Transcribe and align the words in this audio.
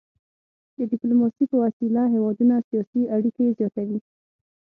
د 0.77 0.79
ډيپلوماسي 0.91 1.43
په 1.51 1.55
وسيله 1.63 2.03
هیوادونه 2.13 2.55
سیاسي 2.69 3.01
اړيکي 3.15 3.45
زیاتوي. 3.59 3.99